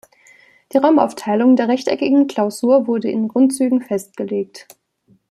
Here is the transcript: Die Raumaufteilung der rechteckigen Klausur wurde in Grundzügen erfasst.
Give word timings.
Die 0.73 0.79
Raumaufteilung 0.79 1.55
der 1.55 1.67
rechteckigen 1.67 2.25
Klausur 2.25 2.87
wurde 2.87 3.11
in 3.11 3.27
Grundzügen 3.27 3.81
erfasst. 3.81 4.15